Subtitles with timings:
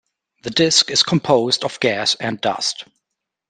[0.41, 2.85] The disk is composed of gas and dust.